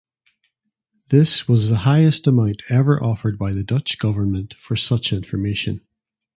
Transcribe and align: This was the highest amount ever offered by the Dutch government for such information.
This 1.09 1.47
was 1.47 1.69
the 1.69 1.77
highest 1.85 2.25
amount 2.25 2.63
ever 2.69 2.99
offered 3.03 3.37
by 3.37 3.51
the 3.51 3.63
Dutch 3.63 3.99
government 3.99 4.55
for 4.55 4.75
such 4.75 5.13
information. 5.13 5.81